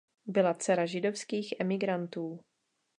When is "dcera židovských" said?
0.53-1.53